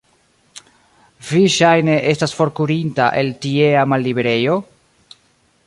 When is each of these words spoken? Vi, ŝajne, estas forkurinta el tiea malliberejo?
Vi, 1.31 1.41
ŝajne, 1.55 1.97
estas 2.13 2.33
forkurinta 2.39 3.11
el 3.23 3.29
tiea 3.45 3.85
malliberejo? 3.93 4.57